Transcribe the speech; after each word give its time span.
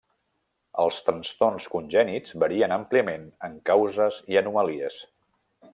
Els 0.83 1.01
trastorns 1.09 1.67
congènits 1.75 2.35
varien 2.45 2.75
àmpliament 2.81 3.29
en 3.49 3.61
causes 3.73 4.19
i 4.35 4.41
anomalies. 4.43 4.99